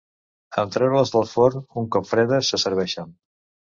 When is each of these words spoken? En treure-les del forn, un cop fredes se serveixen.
En 0.61 0.71
treure-les 0.77 1.13
del 1.17 1.29
forn, 1.33 1.63
un 1.85 1.93
cop 1.99 2.11
fredes 2.15 2.53
se 2.53 2.65
serveixen. 2.69 3.19